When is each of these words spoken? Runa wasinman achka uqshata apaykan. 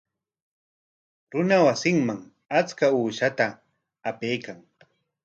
Runa 1.31 1.57
wasinman 1.65 2.19
achka 2.59 2.85
uqshata 3.01 3.47
apaykan. 4.09 4.57